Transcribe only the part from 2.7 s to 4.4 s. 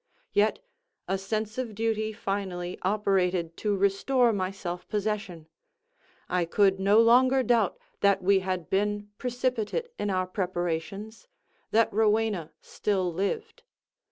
operated to restore